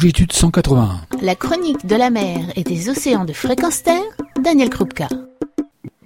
longitude 0.00 0.32
181. 0.32 1.02
La 1.20 1.34
chronique 1.34 1.84
de 1.84 1.94
la 1.94 2.08
mer 2.08 2.38
et 2.56 2.64
des 2.64 2.88
océans 2.88 3.26
de 3.26 3.34
fréquence 3.34 3.82
terre, 3.82 4.00
Daniel 4.42 4.70
Krupka. 4.70 5.08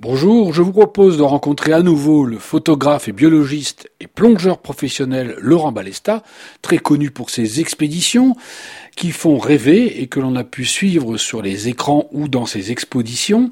Bonjour, 0.01 0.53
je 0.53 0.63
vous 0.63 0.73
propose 0.73 1.17
de 1.17 1.23
rencontrer 1.23 1.73
à 1.73 1.81
nouveau 1.81 2.25
le 2.25 2.39
photographe 2.39 3.07
et 3.07 3.13
biologiste 3.13 3.89
et 4.01 4.09
plongeur 4.09 4.59
professionnel 4.59 5.37
Laurent 5.39 5.71
Balesta, 5.71 6.25
très 6.61 6.79
connu 6.79 7.13
pour 7.13 7.31
ses 7.31 7.61
expéditions 7.61 8.35
qui 8.97 9.11
font 9.11 9.39
rêver 9.39 10.01
et 10.01 10.07
que 10.07 10.21
l'on 10.21 10.37
a 10.37 10.45
pu 10.45 10.65
suivre 10.65 11.17
sur 11.17 11.43
les 11.43 11.69
écrans 11.69 12.09
ou 12.13 12.29
dans 12.29 12.47
ses 12.47 12.71
expositions. 12.71 13.51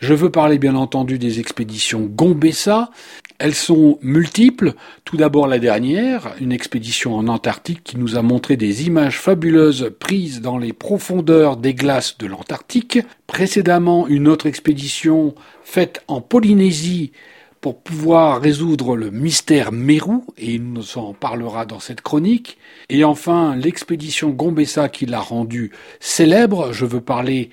Je 0.00 0.14
veux 0.14 0.30
parler 0.30 0.58
bien 0.58 0.74
entendu 0.74 1.18
des 1.18 1.40
expéditions 1.40 2.00
Gombessa. 2.02 2.90
Elles 3.38 3.54
sont 3.54 3.98
multiples. 4.02 4.74
Tout 5.04 5.16
d'abord 5.16 5.46
la 5.46 5.58
dernière, 5.58 6.34
une 6.40 6.52
expédition 6.52 7.16
en 7.16 7.28
Antarctique 7.28 7.82
qui 7.84 7.98
nous 7.98 8.16
a 8.16 8.22
montré 8.22 8.56
des 8.56 8.86
images 8.86 9.18
fabuleuses 9.18 9.92
prises 9.98 10.40
dans 10.40 10.58
les 10.58 10.72
profondeurs 10.72 11.56
des 11.56 11.74
glaces 11.74 12.18
de 12.18 12.26
l'Antarctique. 12.26 12.98
Précédemment, 13.26 14.06
une 14.08 14.28
autre 14.28 14.46
expédition 14.46 15.34
faite 15.62 16.02
en 16.08 16.20
Polynésie 16.20 17.12
pour 17.60 17.82
pouvoir 17.82 18.40
résoudre 18.40 18.96
le 18.96 19.10
mystère 19.10 19.70
Mérou, 19.70 20.24
et 20.38 20.54
il 20.54 20.72
nous 20.72 20.96
en 20.96 21.12
parlera 21.12 21.66
dans 21.66 21.80
cette 21.80 22.00
chronique. 22.00 22.56
Et 22.88 23.04
enfin, 23.04 23.54
l'expédition 23.54 24.30
Gombessa 24.30 24.88
qui 24.88 25.06
l'a 25.06 25.20
rendue 25.20 25.70
célèbre. 26.00 26.72
Je 26.72 26.86
veux 26.86 27.02
parler 27.02 27.50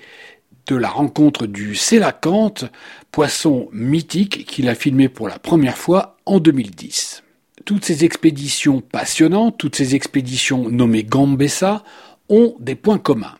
de 0.66 0.76
la 0.76 0.88
rencontre 0.88 1.46
du 1.46 1.74
sélacanthe, 1.74 2.64
poisson 3.10 3.68
mythique 3.72 4.46
qu'il 4.46 4.68
a 4.68 4.74
filmé 4.74 5.08
pour 5.08 5.28
la 5.28 5.38
première 5.38 5.78
fois 5.78 6.16
en 6.26 6.40
2010. 6.40 7.22
Toutes 7.64 7.84
ces 7.84 8.04
expéditions 8.04 8.80
passionnantes, 8.80 9.58
toutes 9.58 9.76
ces 9.76 9.94
expéditions 9.94 10.70
nommées 10.70 11.04
Gambessa, 11.04 11.84
ont 12.30 12.54
des 12.60 12.74
points 12.74 12.98
communs. 12.98 13.36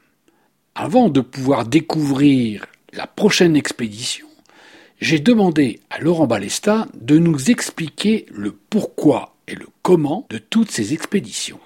Avant 0.74 1.08
de 1.08 1.20
pouvoir 1.20 1.64
découvrir 1.64 2.66
la 2.92 3.06
prochaine 3.06 3.56
expédition, 3.56 4.27
j'ai 5.00 5.20
demandé 5.20 5.80
à 5.90 6.00
Laurent 6.00 6.26
Balesta 6.26 6.86
de 7.00 7.18
nous 7.18 7.50
expliquer 7.50 8.26
le 8.32 8.52
pourquoi 8.52 9.34
et 9.46 9.54
le 9.54 9.66
comment 9.82 10.26
de 10.28 10.38
toutes 10.38 10.70
ces 10.70 10.92
expéditions. 10.92 11.60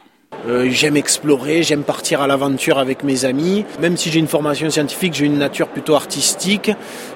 Euh, 0.47 0.69
j'aime 0.71 0.97
explorer, 0.97 1.63
j'aime 1.63 1.83
partir 1.83 2.21
à 2.21 2.27
l'aventure 2.27 2.79
avec 2.79 3.05
mes 3.05 3.25
amis. 3.25 3.65
Même 3.81 3.97
si 3.97 4.11
j'ai 4.11 4.19
une 4.19 4.27
formation 4.27 4.69
scientifique, 4.71 5.15
j'ai 5.15 5.27
une 5.27 5.39
nature 5.39 5.69
plutôt 5.69 5.95
artistique. 5.95 6.71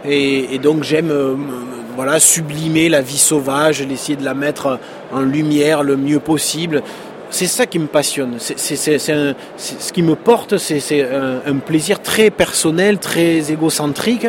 Et, 0.04 0.58
donc 0.58 0.84
j'aime 0.84 1.10
euh, 1.10 1.34
voilà, 1.96 2.20
sublimer 2.20 2.88
la 2.88 3.02
vie 3.02 3.18
sauvage, 3.18 3.80
essayer 3.82 4.16
de 4.16 4.24
la 4.24 4.34
mettre 4.34 4.78
en 5.12 5.20
lumière 5.20 5.82
le 5.82 5.96
mieux 5.96 6.20
possible. 6.20 6.82
C'est 7.28 7.48
ça 7.48 7.66
qui 7.66 7.78
me 7.78 7.88
passionne. 7.88 8.36
C'est, 8.38 8.76
ce 8.78 9.92
qui 9.92 10.02
me 10.02 10.14
porte, 10.14 10.58
c'est, 10.58 11.02
un, 11.02 11.40
un 11.44 11.56
plaisir 11.56 12.00
très 12.00 12.30
personnel, 12.30 12.98
très 12.98 13.50
égocentrique. 13.50 14.28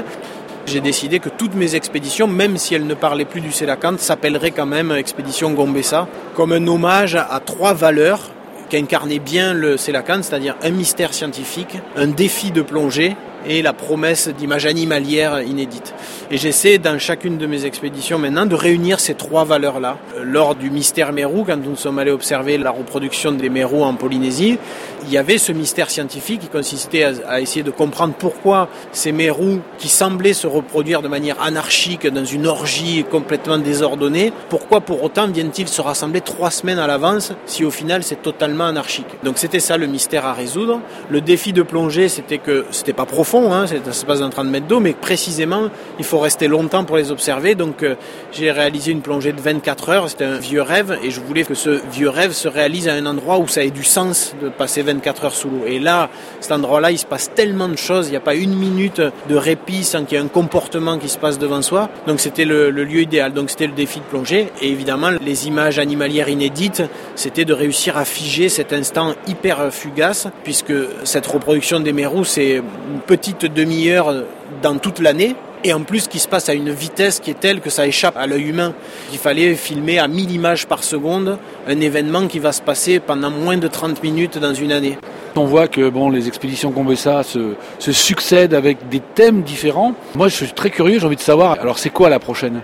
J'ai 0.67 0.81
décidé 0.81 1.19
que 1.19 1.29
toutes 1.29 1.55
mes 1.55 1.75
expéditions, 1.75 2.27
même 2.27 2.57
si 2.57 2.75
elles 2.75 2.85
ne 2.85 2.93
parlaient 2.93 3.23
plus 3.23 3.39
du 3.39 3.53
Sélacanthe, 3.53 4.01
s'appelleraient 4.01 4.51
quand 4.51 4.65
même 4.65 4.91
Expédition 4.91 5.51
Gombessa, 5.51 6.09
comme 6.35 6.51
un 6.51 6.67
hommage 6.67 7.15
à 7.15 7.39
trois 7.39 7.73
valeurs 7.73 8.31
qui 8.69 8.75
incarnait 8.75 9.19
bien 9.19 9.53
le 9.53 9.77
Célacan, 9.77 10.21
c'est-à-dire 10.23 10.57
un 10.61 10.71
mystère 10.71 11.13
scientifique, 11.13 11.77
un 11.95 12.07
défi 12.07 12.51
de 12.51 12.61
plongée 12.61 13.15
et 13.47 13.61
la 13.61 13.73
promesse 13.73 14.27
d'images 14.27 14.65
animalières 14.65 15.41
inédites. 15.41 15.93
Et 16.29 16.37
j'essaie 16.37 16.77
dans 16.77 16.99
chacune 16.99 17.37
de 17.37 17.47
mes 17.47 17.65
expéditions 17.65 18.19
maintenant 18.19 18.45
de 18.45 18.55
réunir 18.55 18.99
ces 18.99 19.13
trois 19.13 19.45
valeurs-là. 19.45 19.97
Lors 20.21 20.55
du 20.55 20.69
mystère 20.69 21.13
Mérou, 21.13 21.45
quand 21.45 21.57
nous 21.57 21.75
sommes 21.75 21.99
allés 21.99 22.11
observer 22.11 22.57
la 22.57 22.71
reproduction 22.71 23.31
des 23.31 23.49
mérous 23.49 23.83
en 23.83 23.93
Polynésie, 23.93 24.57
il 25.03 25.11
y 25.11 25.17
avait 25.17 25.37
ce 25.37 25.51
mystère 25.51 25.89
scientifique 25.89 26.41
qui 26.41 26.47
consistait 26.47 27.03
à, 27.03 27.39
essayer 27.39 27.63
de 27.63 27.71
comprendre 27.71 28.13
pourquoi 28.17 28.67
ces 28.91 29.11
mérous 29.11 29.61
qui 29.77 29.87
semblaient 29.87 30.33
se 30.33 30.47
reproduire 30.47 31.01
de 31.01 31.07
manière 31.07 31.41
anarchique 31.41 32.07
dans 32.07 32.25
une 32.25 32.47
orgie 32.47 33.05
complètement 33.09 33.57
désordonnée, 33.57 34.33
pourquoi 34.49 34.81
pour 34.81 35.03
autant 35.03 35.27
viennent-ils 35.27 35.67
se 35.67 35.81
rassembler 35.81 36.21
trois 36.21 36.51
semaines 36.51 36.79
à 36.79 36.87
l'avance 36.87 37.31
si 37.45 37.63
au 37.63 37.71
final 37.71 38.03
c'est 38.03 38.21
totalement 38.21 38.65
anarchique? 38.65 39.07
Donc 39.23 39.37
c'était 39.37 39.59
ça 39.59 39.77
le 39.77 39.87
mystère 39.87 40.25
à 40.25 40.33
résoudre. 40.33 40.81
Le 41.09 41.21
défi 41.21 41.53
de 41.53 41.61
plongée, 41.61 42.09
c'était 42.09 42.37
que 42.37 42.65
c'était 42.71 42.93
pas 42.93 43.05
profond, 43.05 43.36
hein, 43.53 43.65
ça 43.67 43.93
se 43.93 44.05
passe 44.05 44.19
dans 44.19 44.29
30 44.29 44.47
mètres 44.47 44.67
d'eau, 44.67 44.79
mais 44.79 44.93
précisément 44.93 45.69
il 45.99 46.05
faut 46.05 46.19
rester 46.19 46.47
longtemps 46.47 46.83
pour 46.83 46.97
les 46.97 47.11
observer. 47.11 47.55
Donc 47.55 47.83
euh, 47.83 47.95
j'ai 48.31 48.51
réalisé 48.51 48.91
une 48.91 49.01
plongée 49.01 49.31
de 49.31 49.41
24 49.41 49.89
heures, 49.89 50.09
c'était 50.09 50.25
un 50.25 50.37
vieux 50.37 50.61
rêve 50.61 50.97
et 51.03 51.11
je 51.11 51.19
voulais 51.21 51.43
que 51.43 51.53
ce 51.55 51.81
vieux 51.91 52.09
rêve 52.09 52.31
se 52.31 52.47
réalise 52.47 52.87
à 52.87 52.93
un 52.93 53.05
endroit 53.05 53.37
où 53.39 53.47
ça 53.47 53.63
ait 53.63 53.71
du 53.71 53.83
sens 53.83 54.35
de 54.41 54.49
passer 54.49 54.81
24 54.81 55.25
heures 55.25 55.35
sous 55.35 55.49
l'eau. 55.49 55.65
Et 55.65 55.79
là, 55.79 56.09
cet 56.39 56.51
endroit-là, 56.51 56.91
il 56.91 56.97
se 56.97 57.05
passe 57.05 57.31
tellement 57.33 57.69
de 57.69 57.77
choses, 57.77 58.07
il 58.07 58.11
n'y 58.11 58.17
a 58.17 58.21
pas 58.21 58.35
une 58.35 58.55
minute 58.55 59.01
de 59.29 59.35
répit 59.35 59.83
sans 59.83 60.03
qu'il 60.03 60.17
y 60.17 60.21
ait 60.21 60.23
un 60.23 60.27
comportement 60.27 60.97
qui 60.97 61.09
se 61.09 61.17
passe 61.17 61.37
devant 61.37 61.61
soi. 61.61 61.89
Donc 62.07 62.19
c'était 62.19 62.45
le, 62.45 62.71
lieu 62.71 63.01
idéal, 63.01 63.33
donc 63.33 63.49
c'était 63.49 63.67
le 63.67 63.73
défi 63.73 63.99
de 63.99 64.05
plongée. 64.05 64.47
Et 64.61 64.69
évidemment, 64.69 65.11
les 65.21 65.47
images 65.47 65.79
animalières 65.79 66.29
inédites, 66.29 66.83
c'était 67.15 67.45
de 67.45 67.53
réussir 67.53 67.97
à 67.97 68.05
figer 68.05 68.49
cet 68.49 68.73
instant 68.73 69.13
hyper 69.27 69.71
fugace, 69.71 70.27
puisque 70.43 70.73
cette 71.03 71.27
reproduction 71.27 71.79
des 71.79 71.93
mérous, 71.93 72.25
c'est 72.25 72.55
une 72.55 73.01
demi-heure 73.47 74.13
dans 74.61 74.77
toute 74.77 74.99
l'année, 74.99 75.35
et 75.63 75.73
en 75.73 75.81
plus 75.81 76.07
qui 76.07 76.19
se 76.19 76.27
passe 76.27 76.49
à 76.49 76.53
une 76.53 76.69
vitesse 76.69 77.19
qui 77.19 77.31
est 77.31 77.39
telle 77.39 77.61
que 77.61 77.69
ça 77.69 77.87
échappe 77.87 78.15
à 78.17 78.27
l'œil 78.27 78.49
humain. 78.49 78.73
Il 79.11 79.17
fallait 79.17 79.55
filmer 79.55 79.99
à 79.99 80.07
1000 80.07 80.31
images 80.31 80.67
par 80.67 80.83
seconde 80.83 81.37
un 81.67 81.79
événement 81.81 82.27
qui 82.27 82.39
va 82.39 82.51
se 82.51 82.61
passer 82.61 82.99
pendant 82.99 83.31
moins 83.31 83.57
de 83.57 83.67
30 83.67 84.03
minutes 84.03 84.37
dans 84.37 84.53
une 84.53 84.71
année. 84.71 84.97
On 85.35 85.45
voit 85.45 85.67
que 85.67 85.89
bon, 85.89 86.09
les 86.09 86.27
expéditions 86.27 86.71
Gombessa 86.71 87.23
se, 87.23 87.53
se 87.79 87.91
succèdent 87.91 88.53
avec 88.53 88.89
des 88.89 88.99
thèmes 88.99 89.41
différents. 89.41 89.93
Moi, 90.15 90.29
je 90.29 90.35
suis 90.35 90.51
très 90.51 90.69
curieux, 90.69 90.99
j'ai 90.99 91.05
envie 91.05 91.15
de 91.15 91.21
savoir, 91.21 91.57
alors 91.59 91.77
c'est 91.77 91.91
quoi 91.91 92.09
la 92.09 92.19
prochaine? 92.19 92.61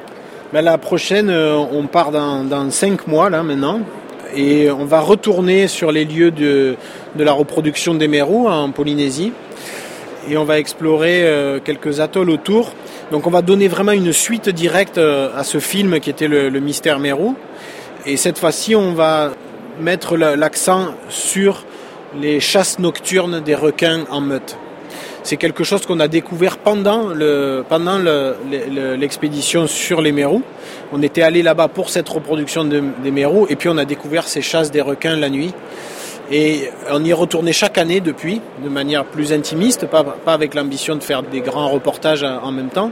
Ben, 0.53 0.62
La 0.62 0.78
prochaine, 0.78 1.30
euh, 1.30 1.56
on 1.56 1.88
part 1.88 2.12
dans, 2.12 2.44
dans 2.44 2.69
5 2.69 3.08
mois 3.08 3.30
là 3.30 3.44
maintenant 3.44 3.81
et 4.36 4.72
on 4.72 4.86
va 4.86 5.00
retourner 5.00 5.68
sur 5.68 5.92
les 5.92 6.06
lieux 6.06 6.31
de, 6.31 6.75
de 7.16 7.24
la 7.24 7.34
reproduction 7.34 7.94
des 7.94 8.08
mérous 8.08 8.47
en 8.47 8.72
Polynésie 8.72 9.31
et 10.30 10.38
on 10.38 10.44
va 10.44 10.60
explorer 10.60 11.24
euh, 11.24 11.60
quelques 11.64 12.00
atolls 12.00 12.30
autour. 12.30 12.74
Donc 13.12 13.28
on 13.28 13.30
va 13.30 13.42
donner 13.42 13.68
vraiment 13.68 13.92
une 13.92 14.14
suite 14.14 14.50
directe 14.50 14.98
euh, 14.98 15.30
à 15.36 15.44
ce 15.44 15.60
film 15.60 16.00
qui 16.00 16.10
était 16.10 16.28
le, 16.28 16.50
Mystère 16.60 17.00
Mérou. 17.00 17.36
Et 18.06 18.18
cette 18.18 18.38
fois-ci, 18.38 18.76
on 18.76 18.94
va 18.94 19.32
mettre 19.80 20.18
l'accent 20.18 20.94
sur 21.10 21.66
les 22.20 22.40
chasses 22.40 22.80
nocturnes 22.80 23.40
des 23.40 23.56
requins 23.56 24.06
en 24.10 24.22
meute. 24.22 24.58
C'est 25.24 25.38
quelque 25.38 25.64
chose 25.64 25.86
qu'on 25.86 26.02
a 26.02 26.10
découvert 26.10 26.58
pendant 26.58 27.08
le 27.08 27.64
pendant 27.68 27.98
l'expédition 27.98 29.68
sur 29.68 30.02
les 30.02 30.12
mérous. 30.12 30.44
On 30.92 31.02
était 31.02 31.22
allé 31.22 31.42
là-bas 31.42 31.70
pour 31.70 31.90
cette 31.90 32.10
reproduction 32.10 32.66
des 32.66 33.12
mérous 33.12 33.48
et 33.50 33.56
puis 33.56 33.70
on 33.70 33.78
a 33.78 33.86
découvert 33.86 34.28
ces 34.28 34.42
chasses 34.42 34.70
des 34.70 34.82
requins 34.82 35.16
la 35.16 35.30
nuit. 35.30 35.54
Et 36.32 36.70
on 36.90 37.04
y 37.04 37.10
est 37.10 37.14
retourné 37.14 37.52
chaque 37.52 37.78
année 37.78 38.00
depuis, 38.00 38.42
de 38.64 38.70
manière 38.70 39.04
plus 39.06 39.34
intimiste, 39.34 39.86
pas, 39.88 40.04
pas 40.04 40.34
avec 40.34 40.54
l'ambition 40.54 40.96
de 40.96 41.04
faire 41.04 41.22
des 41.22 41.42
grands 41.42 41.70
reportages 41.70 42.24
en 42.24 42.52
même 42.52 42.70
temps, 42.70 42.92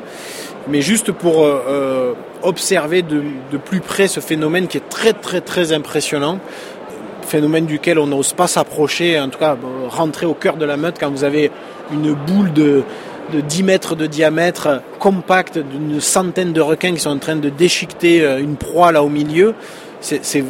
mais 0.68 0.82
juste 0.82 1.12
pour 1.12 1.44
euh, 1.44 1.64
euh, 1.68 2.14
observer 2.44 3.02
de, 3.02 3.24
de, 3.52 3.58
plus 3.58 3.80
près 3.80 4.08
ce 4.08 4.20
phénomène 4.20 4.68
qui 4.68 4.78
est 4.78 4.90
très 4.90 5.14
très 5.14 5.42
très 5.42 5.72
impressionnant, 5.72 6.40
phénomène 7.24 7.66
duquel 7.66 7.98
on 8.00 8.08
n'ose 8.08 8.34
pas 8.34 8.48
s'approcher, 8.48 9.20
en 9.20 9.30
tout 9.30 9.40
cas 9.40 9.58
rentrer 9.88 10.26
au 10.26 10.34
cœur 10.34 10.58
de 10.58 10.66
la 10.66 10.78
meute 10.78 10.98
quand 11.00 11.10
vous 11.10 11.24
avez 11.24 11.52
une 11.92 12.14
boule 12.14 12.52
de, 12.54 12.84
de 13.32 13.42
10 13.42 13.64
mètres 13.64 13.96
de 13.96 14.08
diamètre 14.08 14.82
compacte 15.00 15.58
d'une 15.58 16.02
centaine 16.02 16.54
de 16.54 16.62
requins 16.62 16.94
qui 16.94 17.00
sont 17.00 17.10
en 17.10 17.18
train 17.18 17.38
de 17.38 17.50
déchiqueter 17.50 18.22
euh, 18.22 18.40
une 18.40 18.58
proie 18.58 18.92
là 18.92 19.04
au 19.04 19.10
milieu. 19.10 19.54
C'est 20.02 20.44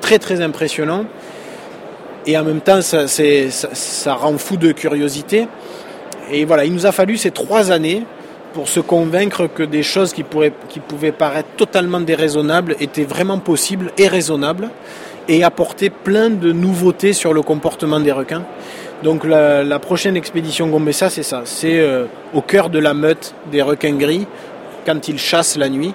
très 0.00 0.18
très 0.18 0.40
impressionnant 0.40 1.04
et 2.28 2.36
en 2.36 2.44
même 2.44 2.60
temps 2.60 2.82
ça, 2.82 3.08
ça, 3.08 4.14
rend 4.14 4.36
fou 4.36 4.58
de 4.58 4.70
curiosité. 4.72 5.48
Et 6.30 6.44
voilà, 6.44 6.66
il 6.66 6.74
nous 6.74 6.84
a 6.84 6.92
fallu 6.92 7.16
ces 7.16 7.30
trois 7.30 7.72
années 7.72 8.04
pour 8.52 8.68
se 8.68 8.80
convaincre 8.80 9.46
que 9.46 9.62
des 9.62 9.82
choses 9.82 10.12
qui, 10.12 10.24
qui 10.68 10.80
pouvaient 10.80 11.12
paraître 11.12 11.48
totalement 11.56 12.00
déraisonnables 12.00 12.76
étaient 12.80 13.04
vraiment 13.04 13.38
possibles 13.38 13.92
et 13.96 14.08
raisonnables 14.08 14.68
et 15.26 15.42
apporter 15.42 15.88
plein 15.88 16.28
de 16.28 16.52
nouveautés 16.52 17.14
sur 17.14 17.32
le 17.32 17.40
comportement 17.40 17.98
des 17.98 18.12
requins. 18.12 18.44
Donc 19.02 19.24
la, 19.24 19.78
prochaine 19.78 20.16
expédition 20.16 20.66
Gombessa, 20.66 21.08
c'est 21.08 21.22
ça, 21.22 21.42
c'est 21.44 21.78
euh, 21.78 22.04
au 22.34 22.42
cœur 22.42 22.68
de 22.68 22.78
la 22.78 22.92
meute 22.92 23.34
des 23.50 23.62
requins 23.62 23.94
gris 23.94 24.26
quand 24.84 25.08
ils 25.08 25.18
chassent 25.18 25.56
la 25.56 25.70
nuit. 25.70 25.94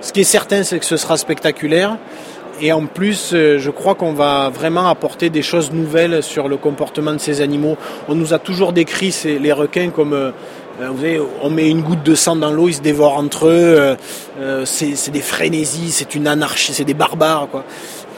Ce 0.00 0.12
qui 0.12 0.20
est 0.20 0.24
certain, 0.24 0.64
c'est 0.64 0.80
que 0.80 0.84
ce 0.84 0.96
sera 0.96 1.16
spectaculaire. 1.16 1.96
Et 2.62 2.72
en 2.72 2.84
plus, 2.84 3.30
euh, 3.32 3.58
je 3.58 3.70
crois 3.70 3.94
qu'on 3.94 4.12
va 4.12 4.50
vraiment 4.50 4.88
apporter 4.88 5.30
des 5.30 5.40
choses 5.40 5.72
nouvelles 5.72 6.22
sur 6.22 6.46
le 6.46 6.58
comportement 6.58 7.12
de 7.12 7.18
ces 7.18 7.40
animaux. 7.40 7.78
On 8.06 8.14
nous 8.14 8.34
a 8.34 8.38
toujours 8.38 8.72
décrit 8.72 9.16
les 9.24 9.52
requins 9.52 9.88
comme 9.88 10.12
euh, 10.12 10.30
euh, 10.80 10.88
vous 10.90 10.98
savez, 10.98 11.20
on 11.42 11.48
met 11.48 11.70
une 11.70 11.80
goutte 11.80 12.02
de 12.02 12.14
sang 12.14 12.36
dans 12.36 12.50
l'eau, 12.50 12.68
ils 12.68 12.74
se 12.74 12.80
dévorent 12.82 13.16
entre 13.16 13.48
eux. 13.48 13.96
c'est 14.64 15.10
des 15.10 15.20
frénésies, 15.20 15.90
c'est 15.90 16.14
une 16.14 16.26
anarchie, 16.26 16.72
c'est 16.72 16.84
des 16.84 16.94
barbares. 16.94 17.48
Quoi. 17.50 17.64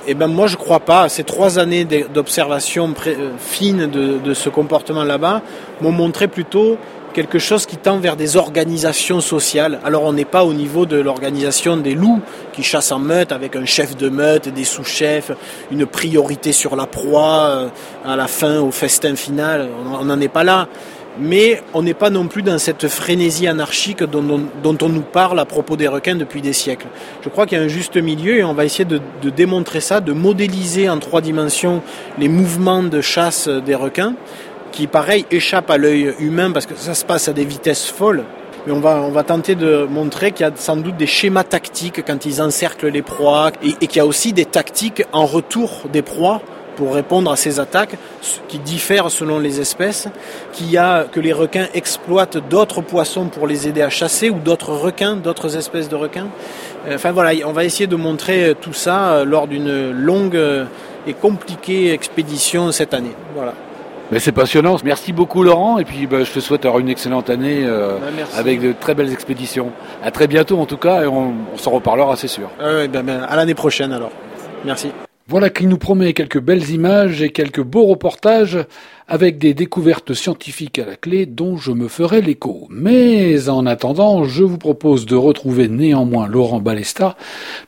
Eh 0.06 0.14
ben 0.14 0.28
moi 0.28 0.46
je 0.46 0.56
crois 0.56 0.80
pas. 0.80 1.08
Ces 1.08 1.24
trois 1.24 1.58
années 1.58 1.84
d'observation 1.84 2.94
fine 3.38 3.86
de 3.86 4.34
ce 4.34 4.48
comportement 4.48 5.02
là-bas 5.02 5.42
m'ont 5.80 5.92
montré 5.92 6.28
plutôt 6.28 6.78
quelque 7.12 7.38
chose 7.38 7.66
qui 7.66 7.76
tend 7.76 7.98
vers 7.98 8.16
des 8.16 8.36
organisations 8.36 9.20
sociales. 9.20 9.80
Alors 9.84 10.04
on 10.04 10.12
n'est 10.12 10.24
pas 10.24 10.44
au 10.44 10.52
niveau 10.52 10.86
de 10.86 10.96
l'organisation 10.96 11.76
des 11.76 11.94
loups 11.94 12.20
qui 12.52 12.62
chassent 12.62 12.92
en 12.92 12.98
meute 12.98 13.32
avec 13.32 13.54
un 13.54 13.64
chef 13.64 13.96
de 13.96 14.08
meute, 14.08 14.48
des 14.48 14.64
sous-chefs, 14.64 15.30
une 15.70 15.86
priorité 15.86 16.52
sur 16.52 16.74
la 16.74 16.86
proie 16.86 17.44
euh, 17.44 17.68
à 18.04 18.16
la 18.16 18.26
fin, 18.26 18.60
au 18.60 18.70
festin 18.70 19.14
final. 19.14 19.68
On 20.00 20.04
n'en 20.04 20.20
est 20.20 20.28
pas 20.28 20.44
là. 20.44 20.68
Mais 21.18 21.62
on 21.74 21.82
n'est 21.82 21.92
pas 21.92 22.08
non 22.08 22.26
plus 22.26 22.40
dans 22.40 22.56
cette 22.56 22.88
frénésie 22.88 23.46
anarchique 23.46 24.02
dont, 24.02 24.48
on 24.64 24.88
nous 24.88 25.02
parle 25.02 25.38
à 25.40 25.44
propos 25.44 25.76
des 25.76 25.86
requins 25.86 26.14
depuis 26.14 26.40
des 26.40 26.54
siècles. 26.54 26.86
Je 27.22 27.28
crois 27.28 27.44
qu'il 27.44 27.58
y 27.58 27.60
a 27.60 27.64
un 27.64 27.68
juste 27.68 27.98
milieu 27.98 28.38
et 28.38 28.44
on 28.44 28.54
va 28.54 28.64
essayer 28.64 28.86
de, 28.86 28.98
de 29.20 29.28
démontrer 29.28 29.80
ça, 29.80 30.00
de 30.00 30.14
modéliser 30.14 30.88
en 30.88 30.98
trois 30.98 31.20
dimensions 31.20 31.82
les 32.18 32.28
mouvements 32.28 32.82
de 32.82 33.02
chasse 33.02 33.46
des 33.46 33.74
requins 33.74 34.14
qui, 34.72 34.86
pareil, 34.88 35.26
échappe 35.30 35.70
à 35.70 35.78
l'œil 35.78 36.14
humain 36.18 36.50
parce 36.50 36.66
que 36.66 36.74
ça 36.74 36.94
se 36.94 37.04
passe 37.04 37.28
à 37.28 37.32
des 37.32 37.44
vitesses 37.44 37.86
folles. 37.86 38.24
Mais 38.66 38.72
on 38.72 38.80
va, 38.80 39.00
on 39.02 39.10
va 39.10 39.22
tenter 39.24 39.54
de 39.54 39.86
montrer 39.88 40.32
qu'il 40.32 40.46
y 40.46 40.48
a 40.48 40.52
sans 40.54 40.76
doute 40.76 40.96
des 40.96 41.06
schémas 41.06 41.44
tactiques 41.44 42.04
quand 42.06 42.24
ils 42.26 42.40
encerclent 42.40 42.88
les 42.88 43.02
proies 43.02 43.50
et, 43.62 43.86
qu'il 43.86 43.96
y 43.96 44.00
a 44.00 44.06
aussi 44.06 44.32
des 44.32 44.44
tactiques 44.44 45.04
en 45.12 45.26
retour 45.26 45.82
des 45.92 46.02
proies 46.02 46.40
pour 46.76 46.94
répondre 46.94 47.30
à 47.30 47.36
ces 47.36 47.60
attaques 47.60 47.96
qui 48.48 48.58
diffèrent 48.58 49.10
selon 49.10 49.38
les 49.38 49.60
espèces, 49.60 50.08
qu'il 50.52 50.76
a 50.78 51.04
que 51.04 51.20
les 51.20 51.32
requins 51.32 51.66
exploitent 51.74 52.38
d'autres 52.48 52.80
poissons 52.80 53.26
pour 53.26 53.46
les 53.46 53.68
aider 53.68 53.82
à 53.82 53.90
chasser 53.90 54.30
ou 54.30 54.38
d'autres 54.38 54.72
requins, 54.72 55.16
d'autres 55.16 55.56
espèces 55.56 55.88
de 55.88 55.96
requins. 55.96 56.28
Enfin 56.90 57.12
voilà, 57.12 57.32
on 57.46 57.52
va 57.52 57.64
essayer 57.64 57.88
de 57.88 57.96
montrer 57.96 58.54
tout 58.60 58.72
ça 58.72 59.12
euh, 59.12 59.24
lors 59.24 59.48
d'une 59.48 59.90
longue 59.90 60.40
et 61.06 61.12
compliquée 61.14 61.92
expédition 61.92 62.72
cette 62.72 62.94
année. 62.94 63.14
Voilà. 63.34 63.54
Mais 64.12 64.18
c'est 64.18 64.32
passionnant. 64.32 64.76
Merci 64.84 65.14
beaucoup 65.14 65.42
Laurent 65.42 65.78
et 65.78 65.84
puis 65.84 66.06
bah, 66.06 66.22
je 66.22 66.30
te 66.30 66.38
souhaite 66.38 66.66
avoir 66.66 66.80
une 66.80 66.90
excellente 66.90 67.30
année 67.30 67.64
euh, 67.64 67.96
bah, 67.98 68.24
avec 68.36 68.60
de 68.60 68.72
très 68.78 68.94
belles 68.94 69.10
expéditions. 69.10 69.72
À 70.04 70.10
très 70.10 70.28
bientôt 70.28 70.60
en 70.60 70.66
tout 70.66 70.76
cas 70.76 71.02
et 71.02 71.06
on, 71.06 71.34
s'en 71.56 71.70
reparlera 71.70 72.14
c'est 72.16 72.28
sûr. 72.28 72.50
Ben, 72.58 72.88
ben, 72.88 73.22
à 73.26 73.36
l'année 73.36 73.54
prochaine 73.54 73.90
alors. 73.90 74.10
Merci. 74.66 74.92
Voilà 75.32 75.48
qui 75.48 75.66
nous 75.66 75.78
promet 75.78 76.12
quelques 76.12 76.42
belles 76.42 76.68
images 76.68 77.22
et 77.22 77.30
quelques 77.30 77.62
beaux 77.62 77.86
reportages 77.86 78.58
avec 79.08 79.38
des 79.38 79.54
découvertes 79.54 80.12
scientifiques 80.12 80.78
à 80.78 80.84
la 80.84 80.94
clé 80.94 81.24
dont 81.24 81.56
je 81.56 81.72
me 81.72 81.88
ferai 81.88 82.20
l'écho. 82.20 82.66
Mais 82.68 83.48
en 83.48 83.64
attendant, 83.64 84.24
je 84.24 84.44
vous 84.44 84.58
propose 84.58 85.06
de 85.06 85.16
retrouver 85.16 85.68
néanmoins 85.68 86.26
Laurent 86.28 86.60
Balesta 86.60 87.16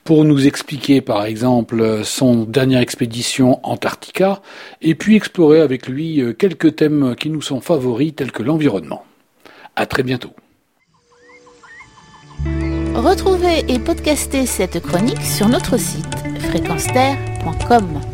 pour 0.04 0.26
nous 0.26 0.46
expliquer 0.46 1.00
par 1.00 1.24
exemple 1.24 2.02
son 2.04 2.44
dernière 2.44 2.82
expédition 2.82 3.60
Antarctica 3.62 4.42
et 4.82 4.94
puis 4.94 5.16
explorer 5.16 5.62
avec 5.62 5.88
lui 5.88 6.20
euh, 6.20 6.34
quelques 6.34 6.76
thèmes 6.76 7.16
qui 7.18 7.30
nous 7.30 7.40
sont 7.40 7.62
favoris 7.62 8.14
tels 8.14 8.30
que 8.30 8.42
l'environnement. 8.42 9.06
À 9.74 9.86
très 9.86 10.02
bientôt. 10.02 10.32
Retrouvez 12.94 13.64
et 13.68 13.78
podcastez 13.78 14.44
cette 14.44 14.80
chronique 14.80 15.22
sur 15.22 15.48
notre 15.48 15.78
site 15.78 16.04
fréquence-terre.com. 17.44 18.13